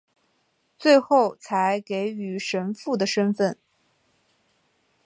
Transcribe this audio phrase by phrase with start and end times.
[0.79, 3.55] 最后才给予神父的身分。